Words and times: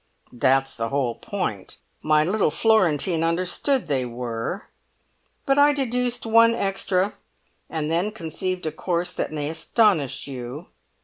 "That's 0.33 0.77
the 0.77 0.89
whole 0.89 1.13
point! 1.13 1.77
My 2.01 2.23
little 2.23 2.49
Florentine 2.49 3.23
understood 3.23 3.85
they 3.85 4.03
were, 4.03 4.69
but 5.45 5.59
I 5.59 5.73
deduced 5.73 6.25
one 6.25 6.55
extra, 6.55 7.13
and 7.69 7.91
then 7.91 8.11
conceived 8.11 8.65
a 8.65 8.71
course 8.71 9.13
that 9.13 9.31
may 9.31 9.47
astonish 9.47 10.25
you. 10.25 10.69